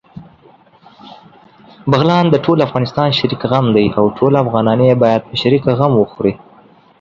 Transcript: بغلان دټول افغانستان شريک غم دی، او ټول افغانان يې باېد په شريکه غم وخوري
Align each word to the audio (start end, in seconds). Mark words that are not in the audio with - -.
بغلان 1.91 2.25
دټول 2.33 2.57
افغانستان 2.67 3.09
شريک 3.19 3.41
غم 3.51 3.65
دی، 3.75 3.85
او 3.97 4.05
ټول 4.17 4.33
افغانان 4.43 4.79
يې 4.87 4.95
باېد 5.01 5.21
په 5.29 5.35
شريکه 5.41 5.69
غم 5.79 5.93
وخوري 5.97 6.33